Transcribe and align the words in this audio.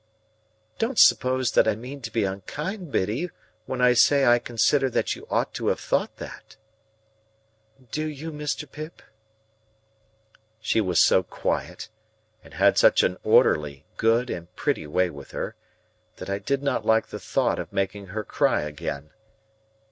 "Don't 0.79 0.97
suppose 0.97 1.51
that 1.51 1.67
I 1.67 1.75
mean 1.75 2.01
to 2.01 2.11
be 2.11 2.23
unkind, 2.23 2.91
Biddy, 2.91 3.29
when 3.67 3.81
I 3.81 3.93
say 3.93 4.25
I 4.25 4.39
consider 4.39 4.89
that 4.89 5.13
you 5.15 5.27
ought 5.29 5.53
to 5.53 5.67
have 5.67 5.79
thought 5.79 6.17
that." 6.17 6.55
"Do 7.91 8.07
you, 8.07 8.31
Mr. 8.31 8.65
Pip?" 8.71 9.03
She 10.59 10.81
was 10.81 10.99
so 10.99 11.21
quiet, 11.21 11.87
and 12.43 12.55
had 12.55 12.79
such 12.79 13.03
an 13.03 13.17
orderly, 13.23 13.85
good, 13.97 14.31
and 14.31 14.51
pretty 14.55 14.87
way 14.87 15.11
with 15.11 15.29
her, 15.33 15.53
that 16.15 16.31
I 16.31 16.39
did 16.39 16.63
not 16.63 16.83
like 16.83 17.09
the 17.09 17.19
thought 17.19 17.59
of 17.59 17.71
making 17.71 18.07
her 18.07 18.23
cry 18.23 18.61
again. 18.61 19.11